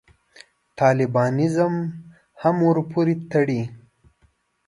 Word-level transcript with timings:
طالبانیزم 0.79 1.73
هم 2.41 2.55
ورپورې 2.67 3.15
تړي. 3.31 3.61